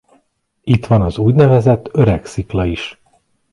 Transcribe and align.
Itt 0.61 0.85
van 0.85 1.01
az 1.01 1.17
úgynevezett 1.17 1.89
Öreg-szikla 1.91 2.65
is. 2.65 3.01